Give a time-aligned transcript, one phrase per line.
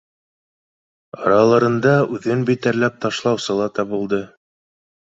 [1.25, 4.25] Араларында үҙен битәрләп ташлаусы ла табылды: